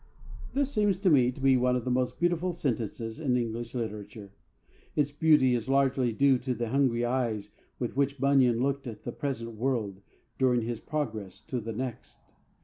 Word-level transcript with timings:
That 0.55 0.65
seems 0.65 0.97
to 1.01 1.11
me 1.11 1.31
to 1.31 1.39
be 1.39 1.57
one 1.57 1.75
of 1.75 1.85
the 1.85 1.91
most 1.91 2.19
beautiful 2.19 2.53
sentences 2.53 3.19
in 3.19 3.37
English 3.37 3.75
literature. 3.75 4.33
Its 4.95 5.11
beauty 5.11 5.53
is 5.53 5.69
largely 5.69 6.11
due 6.11 6.39
to 6.39 6.55
the 6.55 6.69
hungry 6.69 7.05
eyes 7.05 7.51
with 7.77 7.95
which 7.95 8.17
Bunyan 8.19 8.63
looked 8.63 8.87
at 8.87 9.03
the 9.03 9.11
present 9.11 9.51
world 9.53 10.01
during 10.39 10.63
his 10.63 10.79
progress 10.79 11.39
to 11.41 11.59
the 11.59 11.73
next. 11.73 12.33